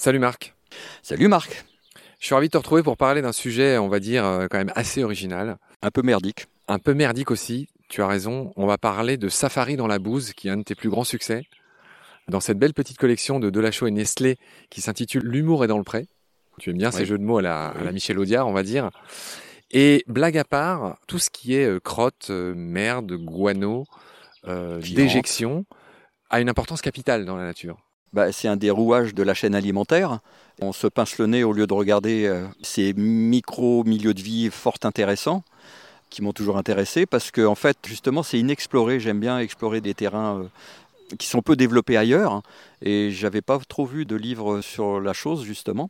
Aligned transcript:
Salut 0.00 0.18
Marc. 0.18 0.54
Salut 1.02 1.28
Marc. 1.28 1.62
Je 2.20 2.24
suis 2.24 2.34
ravi 2.34 2.48
de 2.48 2.52
te 2.52 2.56
retrouver 2.56 2.82
pour 2.82 2.96
parler 2.96 3.20
d'un 3.20 3.32
sujet, 3.32 3.76
on 3.76 3.88
va 3.88 4.00
dire, 4.00 4.24
euh, 4.24 4.46
quand 4.50 4.56
même 4.56 4.72
assez 4.74 5.04
original. 5.04 5.58
Un 5.82 5.90
peu 5.90 6.00
merdique. 6.00 6.46
Un 6.68 6.78
peu 6.78 6.94
merdique 6.94 7.30
aussi, 7.30 7.68
tu 7.90 8.00
as 8.00 8.06
raison. 8.06 8.54
On 8.56 8.66
va 8.66 8.78
parler 8.78 9.18
de 9.18 9.28
Safari 9.28 9.76
dans 9.76 9.86
la 9.86 9.98
bouse, 9.98 10.32
qui 10.32 10.48
est 10.48 10.52
un 10.52 10.56
de 10.56 10.62
tes 10.62 10.74
plus 10.74 10.88
grands 10.88 11.04
succès. 11.04 11.44
Dans 12.28 12.40
cette 12.40 12.58
belle 12.58 12.72
petite 12.72 12.96
collection 12.96 13.40
de 13.40 13.50
Delachaux 13.50 13.88
et 13.88 13.90
Nestlé 13.90 14.38
qui 14.70 14.80
s'intitule 14.80 15.22
L'humour 15.22 15.64
est 15.64 15.68
dans 15.68 15.76
le 15.76 15.84
pré. 15.84 16.06
Tu 16.58 16.70
aimes 16.70 16.78
bien 16.78 16.92
ces 16.92 17.04
jeux 17.04 17.18
de 17.18 17.22
mots 17.22 17.36
à 17.36 17.42
la, 17.42 17.66
à 17.66 17.84
la 17.84 17.92
Michel 17.92 18.18
Audiard, 18.18 18.48
on 18.48 18.54
va 18.54 18.62
dire. 18.62 18.88
Et 19.70 20.02
blague 20.06 20.38
à 20.38 20.44
part, 20.44 20.96
tout 21.08 21.18
ce 21.18 21.28
qui 21.28 21.56
est 21.56 21.66
euh, 21.66 21.78
crotte, 21.78 22.28
euh, 22.30 22.54
merde, 22.56 23.12
guano, 23.12 23.84
déjection, 24.46 25.66
a 26.30 26.40
une 26.40 26.48
importance 26.48 26.80
capitale 26.80 27.26
dans 27.26 27.36
la 27.36 27.44
nature. 27.44 27.76
Bah, 28.12 28.32
c'est 28.32 28.48
un 28.48 28.56
des 28.56 28.70
rouages 28.70 29.14
de 29.14 29.22
la 29.22 29.34
chaîne 29.34 29.54
alimentaire. 29.54 30.18
On 30.60 30.72
se 30.72 30.88
pince 30.88 31.16
le 31.18 31.26
nez 31.26 31.44
au 31.44 31.52
lieu 31.52 31.68
de 31.68 31.72
regarder 31.72 32.26
euh, 32.26 32.44
ces 32.60 32.92
micro-milieux 32.92 34.14
de 34.14 34.20
vie 34.20 34.50
fort 34.50 34.78
intéressants 34.82 35.44
qui 36.10 36.22
m'ont 36.22 36.32
toujours 36.32 36.58
intéressé 36.58 37.06
parce 37.06 37.30
que 37.30 37.54
fait 37.54 37.78
justement 37.86 38.24
c'est 38.24 38.38
inexploré. 38.38 38.98
J'aime 38.98 39.20
bien 39.20 39.38
explorer 39.38 39.80
des 39.80 39.94
terrains 39.94 40.40
euh, 40.40 41.16
qui 41.18 41.28
sont 41.28 41.40
peu 41.40 41.54
développés 41.54 41.96
ailleurs 41.96 42.42
et 42.82 43.12
j'avais 43.12 43.42
pas 43.42 43.60
trop 43.68 43.86
vu 43.86 44.04
de 44.06 44.16
livres 44.16 44.60
sur 44.60 45.00
la 45.00 45.12
chose 45.12 45.44
justement. 45.44 45.88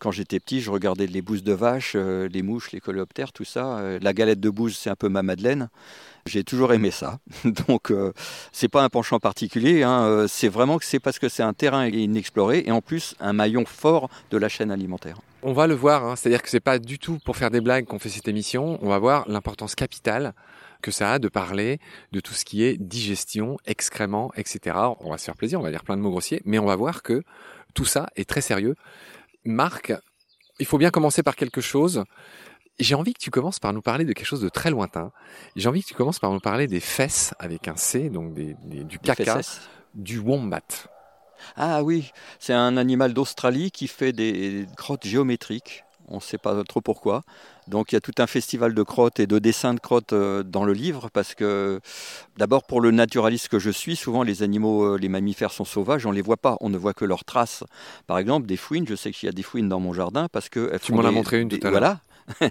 Quand 0.00 0.10
j'étais 0.10 0.38
petit, 0.40 0.60
je 0.60 0.70
regardais 0.70 1.06
les 1.06 1.22
bouses 1.22 1.42
de 1.42 1.52
vache, 1.52 1.92
euh, 1.94 2.28
les 2.28 2.42
mouches, 2.42 2.72
les 2.72 2.80
coléoptères, 2.80 3.32
tout 3.32 3.44
ça. 3.44 3.98
la 4.00 4.12
galette 4.12 4.40
de 4.40 4.50
bouse, 4.50 4.76
c'est 4.76 4.90
un 4.90 4.96
peu 4.96 5.08
ma 5.08 5.22
madeleine. 5.22 5.68
J'ai 6.28 6.44
toujours 6.44 6.72
aimé 6.72 6.90
ça. 6.90 7.18
Donc, 7.68 7.90
euh, 7.90 8.12
c'est 8.52 8.68
pas 8.68 8.82
un 8.82 8.88
penchant 8.88 9.18
particulier. 9.18 9.82
Hein. 9.82 10.04
Euh, 10.04 10.26
c'est 10.28 10.48
vraiment 10.48 10.78
que 10.78 10.84
c'est 10.84 11.00
parce 11.00 11.18
que 11.18 11.28
c'est 11.28 11.42
un 11.42 11.54
terrain 11.54 11.86
inexploré 11.86 12.62
et 12.66 12.70
en 12.70 12.82
plus 12.82 13.14
un 13.18 13.32
maillon 13.32 13.64
fort 13.64 14.10
de 14.30 14.36
la 14.36 14.48
chaîne 14.48 14.70
alimentaire. 14.70 15.20
On 15.42 15.52
va 15.52 15.66
le 15.66 15.74
voir. 15.74 16.04
Hein. 16.04 16.16
C'est-à-dire 16.16 16.42
que 16.42 16.50
c'est 16.50 16.60
pas 16.60 16.78
du 16.78 16.98
tout 16.98 17.18
pour 17.24 17.36
faire 17.36 17.50
des 17.50 17.60
blagues 17.60 17.86
qu'on 17.86 17.98
fait 17.98 18.10
cette 18.10 18.28
émission. 18.28 18.78
On 18.82 18.88
va 18.88 18.98
voir 18.98 19.24
l'importance 19.28 19.74
capitale 19.74 20.34
que 20.82 20.90
ça 20.90 21.12
a 21.12 21.18
de 21.18 21.28
parler 21.28 21.80
de 22.12 22.20
tout 22.20 22.34
ce 22.34 22.44
qui 22.44 22.62
est 22.62 22.76
digestion, 22.76 23.56
excréments, 23.66 24.30
etc. 24.36 24.76
On 25.00 25.10
va 25.10 25.18
se 25.18 25.24
faire 25.24 25.36
plaisir, 25.36 25.58
on 25.58 25.62
va 25.62 25.70
dire 25.70 25.82
plein 25.82 25.96
de 25.96 26.02
mots 26.02 26.10
grossiers, 26.10 26.40
mais 26.44 26.58
on 26.58 26.66
va 26.66 26.76
voir 26.76 27.02
que 27.02 27.22
tout 27.74 27.84
ça 27.84 28.08
est 28.16 28.28
très 28.28 28.40
sérieux. 28.40 28.76
Marc, 29.48 29.92
il 30.58 30.66
faut 30.66 30.78
bien 30.78 30.90
commencer 30.90 31.22
par 31.22 31.36
quelque 31.36 31.60
chose 31.60 32.04
j'ai 32.78 32.94
envie 32.94 33.12
que 33.12 33.18
tu 33.18 33.30
commences 33.30 33.58
par 33.58 33.72
nous 33.72 33.82
parler 33.82 34.04
de 34.04 34.12
quelque 34.12 34.26
chose 34.26 34.40
de 34.40 34.48
très 34.48 34.70
lointain. 34.70 35.10
J'ai 35.56 35.68
envie 35.68 35.82
que 35.82 35.88
tu 35.88 35.94
commences 35.94 36.18
par 36.18 36.32
nous 36.32 36.40
parler 36.40 36.66
des 36.66 36.80
fesses 36.80 37.34
avec 37.38 37.68
un 37.68 37.76
C, 37.76 38.08
donc 38.08 38.34
des, 38.34 38.54
du 38.84 38.98
caca, 38.98 39.40
du 39.94 40.18
wombat. 40.18 40.60
Ah 41.56 41.82
oui, 41.82 42.12
c'est 42.38 42.52
un 42.52 42.76
animal 42.76 43.14
d'Australie 43.14 43.70
qui 43.70 43.88
fait 43.88 44.12
des 44.12 44.66
crottes 44.76 45.06
géométriques. 45.06 45.84
On 46.10 46.16
ne 46.16 46.20
sait 46.20 46.38
pas 46.38 46.62
trop 46.64 46.80
pourquoi. 46.80 47.22
Donc 47.68 47.92
il 47.92 47.96
y 47.96 47.98
a 47.98 48.00
tout 48.00 48.14
un 48.18 48.26
festival 48.26 48.74
de 48.74 48.82
crottes 48.82 49.20
et 49.20 49.26
de 49.26 49.38
dessins 49.38 49.74
de 49.74 49.80
crottes 49.80 50.12
euh, 50.12 50.42
dans 50.42 50.64
le 50.64 50.72
livre 50.72 51.10
parce 51.12 51.34
que 51.34 51.80
d'abord 52.36 52.64
pour 52.64 52.80
le 52.80 52.90
naturaliste 52.90 53.48
que 53.48 53.58
je 53.58 53.70
suis, 53.70 53.94
souvent 53.94 54.22
les 54.22 54.42
animaux, 54.42 54.94
euh, 54.94 54.98
les 54.98 55.08
mammifères 55.08 55.52
sont 55.52 55.64
sauvages, 55.64 56.06
on 56.06 56.10
ne 56.10 56.14
les 56.14 56.22
voit 56.22 56.38
pas, 56.38 56.56
on 56.60 56.70
ne 56.70 56.78
voit 56.78 56.94
que 56.94 57.04
leurs 57.04 57.24
traces. 57.24 57.64
Par 58.06 58.18
exemple, 58.18 58.46
des 58.46 58.56
fouines, 58.56 58.86
je 58.88 58.94
sais 58.94 59.10
qu'il 59.12 59.26
y 59.26 59.30
a 59.30 59.32
des 59.32 59.42
fouines 59.42 59.68
dans 59.68 59.80
mon 59.80 59.92
jardin 59.92 60.28
parce 60.32 60.48
que 60.48 60.76
tu 60.78 60.92
m'en 60.92 61.04
as 61.04 61.10
montré 61.10 61.40
une 61.40 61.48
tout 61.48 61.56
à 61.56 61.70
l'heure. 61.70 61.72
Voilà, 61.72 62.00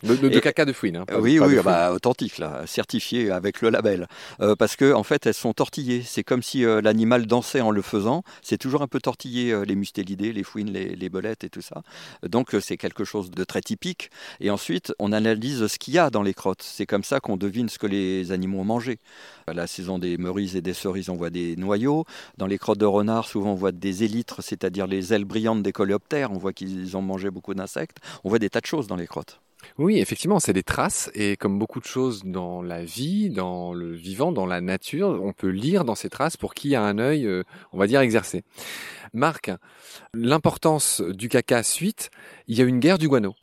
de, 0.04 0.40
caca 0.40 0.66
de 0.66 0.74
fouine. 0.74 0.98
Hein, 0.98 1.06
oui, 1.20 1.40
oui, 1.40 1.58
bah, 1.64 1.92
authentique, 1.92 2.38
là, 2.38 2.64
certifié 2.66 3.32
avec 3.32 3.62
le 3.62 3.70
label. 3.70 4.08
Euh, 4.42 4.56
parce 4.56 4.76
que 4.76 4.94
en 4.94 5.04
fait, 5.04 5.26
elles 5.26 5.34
sont 5.34 5.54
tortillées. 5.54 6.02
C'est 6.06 6.24
comme 6.24 6.44
si 6.44 6.66
euh, 6.66 6.82
l'animal 6.82 7.26
dansait 7.26 7.62
en 7.62 7.72
le 7.72 7.82
faisant. 7.82 8.24
C'est 8.42 8.58
toujours 8.58 8.82
un 8.82 8.88
peu 8.88 9.00
tortillé, 9.00 9.52
euh, 9.52 9.64
les 9.64 9.76
mustélidés, 9.76 10.34
les 10.34 10.44
fouines, 10.44 10.72
les, 10.72 10.96
les, 10.96 11.10
belettes 11.10 11.44
et 11.44 11.50
tout 11.50 11.62
ça. 11.62 11.84
Donc 12.24 12.56
c'est 12.62 12.78
quelque 12.78 13.04
chose 13.04 13.32
de 13.32 13.44
très 13.44 13.62
typique. 13.62 14.10
Et 14.40 14.50
ensuite, 14.50 14.94
on 15.00 15.12
analyse 15.12 15.68
ce 15.68 15.78
qu'il 15.78 15.94
y 15.94 16.00
a 16.00 16.10
dans 16.10 16.24
les 16.24 16.34
crottes. 16.34 16.64
C'est 16.64 16.86
comme 16.86 17.04
ça 17.04 17.20
qu'on 17.20 17.38
devine 17.38 17.70
ce 17.70 17.80
que 17.80 17.88
les 17.88 18.32
animaux 18.32 18.60
ont 18.60 18.66
mangé. 18.66 19.00
À 19.48 19.54
la 19.54 19.68
saison 19.68 20.00
des 20.00 20.18
merises 20.18 20.56
et 20.56 20.62
des 20.62 20.74
cerises, 20.74 21.10
on 21.10 21.16
voit 21.16 21.30
des 21.30 21.56
noyaux. 21.56 22.06
Dans 22.38 22.48
les 22.48 22.58
crottes 22.58 22.80
de 22.80 22.86
renard, 22.86 23.28
souvent 23.28 23.52
on 23.52 23.56
voit 23.56 23.72
des 23.72 24.04
élytres, 24.04 24.42
c'est-à-dire 24.44 24.88
les 24.88 25.14
ailes 25.14 25.26
brillantes 25.26 25.64
des 25.64 25.72
coléoptères. 25.72 26.32
On 26.32 26.38
voit 26.38 26.54
qu'ils 26.54 26.98
ont 26.98 27.02
mangé 27.02 27.32
beaucoup 27.32 27.54
d'insectes. 27.54 27.98
On 28.24 28.30
voit 28.30 28.40
des 28.40 28.50
tas 28.50 28.62
de 28.62 28.66
choses 28.66 28.88
dans 28.88 28.96
les 28.96 29.08
crottes. 29.08 29.40
Oui, 29.78 30.00
effectivement, 30.00 30.40
c'est 30.40 30.54
des 30.54 30.64
traces 30.64 31.10
et 31.14 31.36
comme 31.38 31.60
beaucoup 31.60 31.80
de 31.80 31.86
choses 31.86 32.24
dans 32.24 32.62
la 32.62 32.84
vie, 32.84 33.30
dans 33.30 33.74
le 33.74 33.94
vivant, 33.94 34.32
dans 34.32 34.46
la 34.46 34.62
nature, 34.62 35.20
on 35.22 35.34
peut 35.34 35.50
lire 35.50 35.84
dans 35.84 35.96
ces 35.96 36.10
traces 36.10 36.38
pour 36.38 36.54
qui 36.54 36.76
a 36.76 36.82
un 36.84 37.00
œil, 37.00 37.26
euh, 37.26 37.44
on 37.74 37.78
va 37.78 37.88
dire, 37.88 38.02
exercé. 38.02 38.44
Marc, 39.14 39.52
l'importance 40.14 41.02
du 41.02 41.30
caca 41.30 41.64
suite, 41.64 42.10
il 42.48 42.58
y 42.58 42.62
a 42.62 42.66
une 42.66 42.80
guerre 42.80 42.98
du 42.98 43.08
guano. 43.08 43.36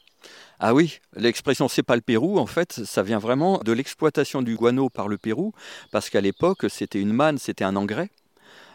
Ah 0.61 0.73
oui, 0.73 1.01
l'expression 1.17 1.69
c'est 1.69 1.83
pas 1.83 1.97
le 1.97 2.03
Pérou, 2.03 2.39
en 2.39 2.47
fait, 2.47 2.73
ça 2.85 3.03
vient 3.03 3.19
vraiment 3.19 3.59
de 3.59 3.73
l'exploitation 3.73 4.41
du 4.41 4.57
guano 4.57 4.89
par 4.89 5.09
le 5.09 5.19
Pérou, 5.19 5.53
parce 5.91 6.11
qu'à 6.11 6.21
l'époque, 6.21 6.67
c'était 6.69 7.01
une 7.01 7.13
manne, 7.13 7.39
c'était 7.39 7.65
un 7.65 7.77
engrais. 7.77 8.11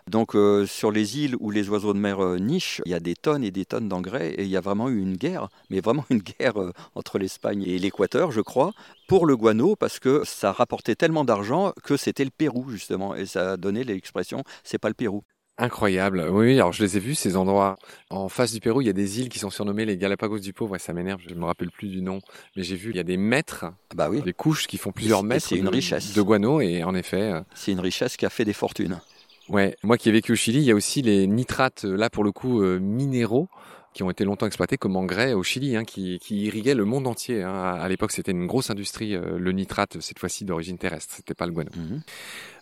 Donc 0.09 0.35
euh, 0.35 0.65
sur 0.65 0.91
les 0.91 1.19
îles 1.19 1.35
où 1.39 1.51
les 1.51 1.69
oiseaux 1.69 1.93
de 1.93 1.99
mer 1.99 2.19
euh, 2.19 2.39
nichent, 2.39 2.81
il 2.85 2.91
y 2.91 2.95
a 2.95 2.99
des 2.99 3.15
tonnes 3.15 3.43
et 3.43 3.51
des 3.51 3.65
tonnes 3.65 3.87
d'engrais 3.87 4.31
et 4.31 4.43
il 4.43 4.49
y 4.49 4.57
a 4.57 4.61
vraiment 4.61 4.89
eu 4.89 4.99
une 4.99 5.15
guerre, 5.15 5.49
mais 5.69 5.81
vraiment 5.81 6.03
une 6.09 6.23
guerre 6.23 6.59
euh, 6.59 6.73
entre 6.95 7.19
l'Espagne 7.19 7.63
et 7.63 7.77
l'Équateur, 7.77 8.31
je 8.31 8.41
crois, 8.41 8.71
pour 9.07 9.27
le 9.27 9.37
guano 9.37 9.75
parce 9.75 9.99
que 9.99 10.23
ça 10.25 10.51
rapportait 10.51 10.95
tellement 10.95 11.25
d'argent 11.25 11.73
que 11.83 11.95
c'était 11.95 12.25
le 12.25 12.31
Pérou 12.31 12.69
justement 12.69 13.13
et 13.15 13.27
ça 13.27 13.51
a 13.51 13.57
donné 13.57 13.83
l'expression 13.83 14.43
c'est 14.63 14.79
pas 14.79 14.87
le 14.87 14.95
Pérou. 14.95 15.23
Incroyable. 15.59 16.25
Oui, 16.31 16.53
alors 16.53 16.71
je 16.71 16.81
les 16.81 16.95
ai 16.95 16.99
vus, 17.01 17.15
ces 17.15 17.35
endroits. 17.35 17.75
En 18.09 18.29
face 18.29 18.53
du 18.53 18.61
Pérou, 18.61 18.79
il 18.81 18.87
y 18.87 18.89
a 18.89 18.93
des 18.93 19.19
îles 19.19 19.27
qui 19.27 19.39
sont 19.39 19.49
surnommées 19.49 19.85
les 19.85 19.97
Galapagos 19.97 20.39
du 20.39 20.53
pauvre. 20.53 20.77
ça 20.77 20.93
m'énerve, 20.93 21.19
je 21.27 21.33
ne 21.35 21.39
me 21.39 21.45
rappelle 21.45 21.69
plus 21.69 21.89
du 21.89 22.01
nom. 22.01 22.21
Mais 22.55 22.63
j'ai 22.63 22.77
vu, 22.77 22.91
il 22.91 22.95
y 22.95 22.99
a 22.99 23.03
des 23.03 23.17
mètres, 23.17 23.65
bah 23.93 24.09
oui. 24.09 24.21
des 24.21 24.31
couches 24.31 24.67
qui 24.67 24.77
font 24.77 24.93
plusieurs 24.93 25.21
mètres 25.21 25.45
c'est 25.45 25.57
une 25.57 25.67
richesse. 25.67 26.13
de 26.13 26.21
guano. 26.21 26.61
Et 26.61 26.83
en 26.83 26.95
effet... 26.95 27.33
C'est 27.53 27.73
une 27.73 27.81
richesse 27.81 28.15
qui 28.15 28.25
a 28.25 28.29
fait 28.29 28.45
des 28.45 28.53
fortunes. 28.53 29.01
Ouais, 29.49 29.75
moi 29.83 29.97
qui 29.97 30.09
ai 30.09 30.11
vécu 30.11 30.31
au 30.31 30.35
Chili, 30.35 30.59
il 30.59 30.65
y 30.65 30.71
a 30.71 30.75
aussi 30.75 31.01
les 31.01 31.25
nitrates, 31.25 31.85
euh, 31.85 31.97
là 31.97 32.09
pour 32.09 32.23
le 32.23 32.31
coup, 32.31 32.61
euh, 32.61 32.79
minéraux 32.79 33.49
qui 33.91 34.03
ont 34.03 34.11
été 34.11 34.23
longtemps 34.23 34.45
exploités 34.45 34.77
comme 34.77 34.95
engrais 34.95 35.33
au 35.33 35.41
Chili, 35.41 35.75
hein, 35.75 35.83
qui, 35.83 36.19
qui 36.19 36.43
irriguaient 36.43 36.75
le 36.75 36.85
monde 36.85 37.07
entier. 37.07 37.41
Hein. 37.41 37.51
À, 37.51 37.89
l'époque, 37.89 38.11
c'était 38.11 38.31
une 38.31 38.45
grosse 38.45 38.69
industrie, 38.69 39.15
euh, 39.15 39.39
le 39.39 39.51
nitrate, 39.51 39.99
cette 39.99 40.19
fois-ci 40.19 40.45
d'origine 40.45 40.77
terrestre, 40.77 41.15
c'était 41.17 41.33
pas 41.33 41.47
le 41.47 41.51
guano. 41.51 41.71
Mhm. 41.75 42.01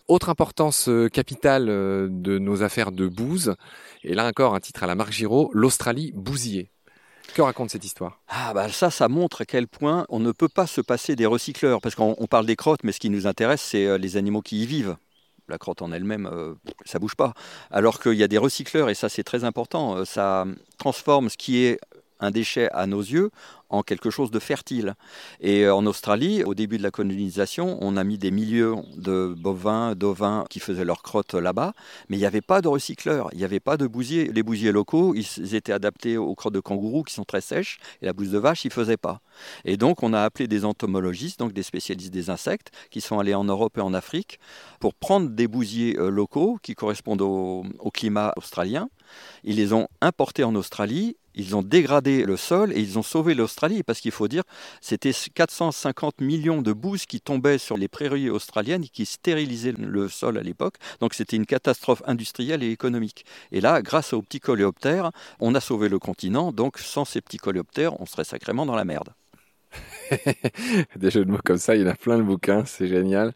Autre 0.08 0.30
importance 0.30 0.90
capitale 1.12 1.66
de 1.66 2.40
nos 2.40 2.64
affaires 2.64 2.94
de 2.94 3.10
bouse, 3.10 3.56
et 4.06 4.14
là 4.14 4.26
encore 4.26 4.56
un 4.56 4.62
titre 4.62 4.84
à 4.84 4.88
la 4.88 4.96
Marc 4.96 5.12
Giraud, 5.12 5.52
l'Australie 5.54 6.14
bousillée. 6.16 6.72
Que 7.34 7.42
raconte 7.42 7.72
cette 7.72 7.84
histoire? 7.84 8.22
Ah 8.30 8.54
bah 8.54 8.70
ça, 8.70 8.90
ça 8.90 9.10
montre 9.10 9.42
à 9.42 9.46
quel 9.46 9.68
point 9.68 10.06
on 10.08 10.22
ne 10.22 10.32
peut 10.32 10.48
pas 10.48 10.66
se 10.66 10.80
passer 10.80 11.18
des 11.18 11.26
recycleurs, 11.26 11.82
parce 11.82 11.96
qu'on 11.96 12.16
parle 12.30 12.46
des 12.46 12.56
crottes, 12.56 12.86
mais 12.86 12.94
ce 12.94 13.02
qui 13.02 13.10
nous 13.10 13.28
intéresse, 13.28 13.62
c'est 13.62 13.98
les 13.98 14.16
animaux 14.16 14.42
qui 14.42 14.64
y 14.64 14.66
vivent 14.66 14.96
la 15.48 15.58
crotte 15.58 15.82
en 15.82 15.92
elle-même, 15.92 16.30
euh, 16.32 16.54
ça 16.86 17.00
bouge 17.00 17.16
pas. 17.16 17.34
Alors 17.72 18.00
qu'il 18.00 18.14
y 18.14 18.24
a 18.24 18.28
des 18.28 18.38
recycleurs, 18.38 18.90
et 18.90 18.96
ça 18.96 19.10
c'est 19.10 19.24
très 19.24 19.44
important, 19.44 19.98
euh, 19.98 20.06
ça 20.06 20.46
transforme 20.78 21.30
ce 21.30 21.38
qui 21.38 21.64
est 21.64 21.80
un 22.20 22.32
déchet 22.32 22.70
à 22.72 22.88
nos 22.88 23.02
yeux 23.02 23.32
en 23.70 23.84
quelque 23.84 24.10
chose 24.10 24.32
de 24.32 24.40
fertile. 24.40 24.96
Et 25.42 25.66
euh, 25.66 25.76
en 25.76 25.86
Australie, 25.86 26.44
au 26.44 26.54
début 26.54 26.78
de 26.78 26.84
la 26.84 26.92
colonisation, 26.92 27.78
on 27.82 27.98
a 27.98 28.04
mis 28.04 28.18
des 28.18 28.32
milieux 28.32 28.76
de 28.96 29.36
bovins, 29.38 29.96
d'ovins 29.96 30.46
qui 30.50 30.60
faisaient 30.60 30.86
leurs 30.86 31.04
crottes 31.04 31.34
là-bas, 31.34 31.74
mais 32.10 32.18
il 32.18 32.20
n'y 32.20 32.26
avait 32.26 32.42
pas 32.42 32.62
de 32.62 32.68
recycleurs, 32.68 33.30
il 33.34 33.40
n'y 33.40 33.44
avait 33.44 33.60
pas 33.60 33.78
de 33.78 33.88
bousiers. 33.88 34.32
Les 34.32 34.44
bousiers 34.44 34.72
locaux, 34.72 35.14
ils 35.16 35.56
étaient 35.56 35.74
adaptés 35.74 36.18
aux 36.18 36.36
crottes 36.36 36.54
de 36.54 36.60
kangourous 36.60 37.04
qui 37.04 37.14
sont 37.14 37.26
très 37.26 37.42
sèches, 37.42 37.80
et 38.02 38.06
la 38.06 38.14
bouse 38.14 38.32
de 38.32 38.38
vache, 38.38 38.64
ils 38.66 38.70
ne 38.70 38.74
faisaient 38.74 38.98
pas. 38.98 39.22
Et 39.66 39.78
donc, 39.78 40.04
on 40.04 40.14
a 40.14 40.22
appelé 40.22 40.48
des 40.48 40.66
entomologistes, 40.66 41.40
donc 41.40 41.54
des 41.54 41.64
spécialistes 41.64 42.14
des 42.14 42.30
insectes, 42.30 42.72
qui 42.90 43.02
sont 43.02 43.20
allés 43.20 43.36
en 43.36 43.44
Europe 43.44 43.78
et 43.78 43.82
en 43.82 43.94
Afrique, 43.94 44.40
pour 44.80 44.94
prendre 44.94 45.30
des 45.30 45.48
bousiers 45.48 45.98
euh, 45.98 46.10
locaux 46.10 46.58
qui 46.62 46.74
correspondent 46.74 47.22
au 47.22 47.92
climat 47.92 48.34
australien. 48.38 48.90
Ils 49.44 49.56
les 49.56 49.74
ont 49.74 49.88
importés 50.02 50.44
en 50.44 50.56
Australie 50.56 51.18
ils 51.38 51.56
ont 51.56 51.62
dégradé 51.62 52.24
le 52.24 52.36
sol 52.36 52.74
et 52.74 52.80
ils 52.80 52.98
ont 52.98 53.04
sauvé 53.04 53.34
l'Australie 53.34 53.84
parce 53.84 54.00
qu'il 54.00 54.12
faut 54.12 54.28
dire 54.28 54.44
c'était 54.82 55.12
450 55.12 56.22
millions 56.22 56.62
de 56.62 56.74
bouses 56.74 57.06
qui 57.06 57.22
tombaient 57.22 57.58
sur 57.58 57.78
les 57.78 57.88
prairies 57.88 58.30
australiennes 58.30 58.84
et 58.84 58.90
qui 58.90 59.06
stérilisaient 59.06 59.74
le 59.78 60.10
sol 60.10 60.38
à 60.38 60.42
l'époque. 60.42 60.76
Donc 61.00 61.14
c'était 61.14 61.38
une 61.38 61.46
catastrophe 61.46 62.02
industrielle 62.06 62.64
et 62.64 62.72
économique. 62.72 63.26
Et 63.52 63.62
là, 63.62 63.82
grâce 63.82 64.14
aux 64.14 64.22
petits 64.22 64.40
coléoptères, 64.40 65.12
on 65.40 65.56
a 65.56 65.60
sauvé 65.60 65.90
le 65.90 66.00
continent. 66.00 66.52
Donc 66.52 66.80
sans 66.80 67.06
ces 67.06 67.22
petits 67.22 67.38
coléoptères, 67.38 68.00
on 68.02 68.06
serait 68.06 68.24
sacrément 68.24 68.66
dans 68.66 68.76
la 68.76 68.86
merde. 68.86 69.10
des 70.96 71.12
jeux 71.12 71.26
de 71.26 71.32
mots 71.32 71.40
comme 71.44 71.58
ça, 71.58 71.76
il 71.76 71.82
y 71.82 71.86
en 71.86 71.92
a 71.92 71.96
plein 71.96 72.18
de 72.18 72.24
bouquins, 72.24 72.66
c'est 72.66 72.88
génial. 72.88 73.34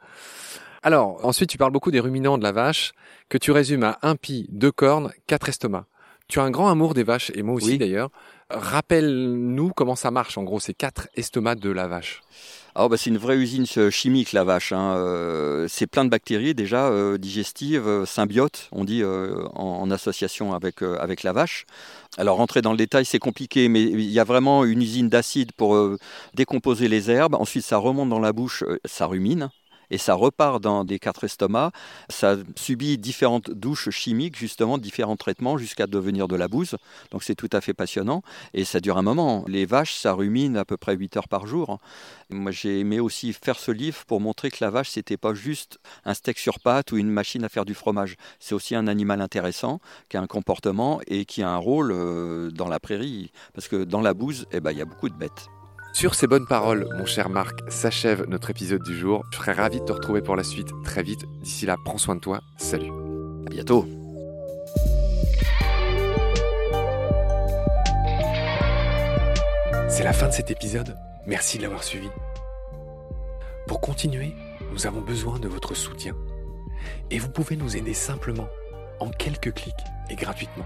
Alors, 0.84 1.24
ensuite, 1.24 1.50
tu 1.50 1.60
parles 1.60 1.72
beaucoup 1.72 1.92
des 1.92 2.00
ruminants 2.00 2.40
de 2.40 2.44
la 2.44 2.52
vache, 2.52 2.94
que 3.30 3.38
tu 3.38 3.52
résumes 3.52 3.84
à 3.84 4.00
un 4.02 4.16
pis, 4.16 4.48
deux 4.50 4.72
cornes, 4.72 5.12
quatre 5.28 5.48
estomacs. 5.48 5.86
Tu 6.32 6.40
as 6.40 6.44
un 6.44 6.50
grand 6.50 6.70
amour 6.70 6.94
des 6.94 7.04
vaches, 7.04 7.30
et 7.36 7.44
moi 7.44 7.56
aussi 7.56 7.78
d'ailleurs. 7.78 8.10
Rappelle-nous 8.50 9.74
comment 9.76 9.98
ça 9.98 10.12
marche, 10.12 10.38
en 10.38 10.44
gros, 10.44 10.62
ces 10.62 10.74
quatre 10.74 11.10
estomacs 11.16 11.60
de 11.60 11.70
la 11.70 11.88
vache. 11.88 12.22
Ah, 12.74 12.88
bah, 12.88 12.96
c'est 12.96 13.10
une 13.10 13.18
vraie 13.18 13.36
usine 13.36 13.66
chimique, 13.90 14.32
la 14.32 14.46
vache. 14.46 14.72
Hein. 14.72 14.96
Euh, 14.96 15.66
c'est 15.68 15.88
plein 15.88 16.06
de 16.06 16.10
bactéries 16.10 16.56
déjà 16.56 16.88
euh, 16.88 17.18
digestives, 17.18 17.86
euh, 17.86 18.06
symbiotes, 18.06 18.70
on 18.72 18.86
dit 18.86 19.04
en, 19.04 19.92
association 19.92 20.54
avec, 20.54 20.82
avec 20.84 21.24
la 21.24 21.34
vache. 21.34 21.66
Alors 22.18 22.38
rentrer 22.38 22.62
dans 22.62 22.72
le 22.72 22.78
détail, 22.78 23.04
c'est 23.04 23.20
compliqué, 23.20 23.68
mais 23.68 23.84
il 23.84 24.00
y 24.10 24.20
a 24.20 24.24
vraiment 24.24 24.64
une 24.64 24.82
usine 24.82 25.10
d'acide 25.10 25.52
pour 25.52 25.78
décomposer 26.34 26.88
les 26.88 27.12
herbes. 27.12 27.36
Ensuite, 27.36 27.66
ça 27.66 27.76
remonte 27.76 28.08
dans 28.08 28.20
la 28.20 28.32
bouche, 28.32 28.64
ça 28.86 29.06
rumine 29.06 29.50
et 29.92 29.98
ça 29.98 30.16
repart 30.16 30.60
dans 30.60 30.84
des 30.84 30.98
quatre 30.98 31.26
estomacs. 31.26 31.74
Ça 32.10 32.38
subit 32.56 32.98
différentes 32.98 33.52
douches 33.52 33.90
chimiques, 33.92 34.38
justement, 34.38 34.80
différents 34.80 35.18
traitements 35.18 35.58
jusqu'à 35.58 35.86
devenir 35.86 36.28
de 36.28 36.36
la 36.36 36.48
bouse. 36.48 36.78
Donc 37.12 37.24
c'est 37.24 37.36
tout 37.36 37.50
à 37.52 37.62
fait 37.62 37.74
passionnant 37.76 38.24
et 38.54 38.66
ça 38.66 38.80
dure 38.80 38.98
un 38.98 39.04
moment. 39.04 39.46
Les 39.48 39.66
vaches, 39.66 39.94
ça 39.94 40.14
rumine 40.14 40.58
à 40.58 40.66
peu 40.66 40.78
près 40.78 40.96
8 40.96 41.18
heures 41.18 41.28
par 41.28 41.46
jour. 41.46 41.80
Moi, 42.30 42.52
j'ai 42.52 42.80
aimé 42.80 43.00
aussi 43.00 43.34
faire 43.34 43.60
ce 43.60 43.72
livre 43.72 44.06
pour 44.06 44.22
montrer 44.22 44.50
que 44.50 44.58
la 44.62 44.70
vache, 44.70 44.90
c'était 44.90 45.18
pas 45.18 45.34
juste 45.34 45.80
un 46.06 46.14
steak 46.14 46.40
sur 46.40 46.60
pâte 46.60 46.92
ou 46.94 46.98
une 46.98 47.10
machine 47.10 47.44
à 47.44 47.50
faire 47.50 47.66
du 47.66 47.74
fromage. 47.74 48.16
C'est 48.40 48.56
aussi 48.56 48.74
un 48.76 48.88
animal 48.88 49.22
intéressant 49.22 49.80
qui 50.10 50.18
a 50.18 50.22
un 50.22 50.28
comportement 50.28 51.02
et 51.08 51.26
qui 51.26 51.44
a 51.44 51.50
un 51.50 51.58
rôle 51.58 51.92
euh, 51.92 52.50
dans 52.52 52.70
la 52.70 52.80
prairie. 52.80 53.32
Parce 53.54 53.68
que 53.68 53.84
dans 53.84 54.02
la 54.02 54.14
bouse, 54.14 54.46
eh 54.52 54.62
ben, 54.62 54.72
il 54.72 54.78
y 54.78 54.82
a 54.82 54.86
beaucoup 54.86 55.10
de 55.10 55.16
bêtes. 55.16 55.50
Sur 55.94 56.16
ces 56.16 56.26
bonnes 56.26 56.48
paroles, 56.48 56.88
mon 56.98 57.06
cher 57.06 57.30
Marc, 57.30 57.60
s'achève 57.70 58.26
notre 58.28 58.50
épisode 58.50 58.82
du 58.82 58.98
jour. 58.98 59.24
Je 59.32 59.38
serai 59.38 59.52
ravi 59.52 59.82
de 59.82 59.86
te 59.86 59.92
retrouver 59.92 60.22
pour 60.22 60.38
la 60.38 60.44
suite 60.44 60.70
très 60.84 61.04
vite. 61.04 61.26
D'ici 61.42 61.66
là, 61.66 61.76
prends 61.84 61.98
soin 61.98 62.16
de 62.16 62.22
toi. 62.22 62.40
Salut. 62.58 62.92
À 63.46 63.50
bientôt. 63.50 63.86
C'est 69.90 70.04
la 70.04 70.14
fin 70.14 70.28
de 70.30 70.34
cet 70.34 70.50
épisode. 70.50 70.96
Merci 71.28 71.58
de 71.58 71.64
l'avoir 71.64 71.84
suivi. 71.84 72.08
Pour 73.68 73.82
continuer, 73.82 74.34
nous 74.72 74.88
avons 74.88 75.02
besoin 75.02 75.40
de 75.40 75.50
votre 75.50 75.76
soutien. 75.76 76.16
Et 77.12 77.20
vous 77.20 77.30
pouvez 77.30 77.58
nous 77.58 77.76
aider 77.76 77.94
simplement, 77.94 78.48
en 79.02 79.10
quelques 79.10 79.54
clics 79.54 79.76
et 80.10 80.16
gratuitement. 80.16 80.66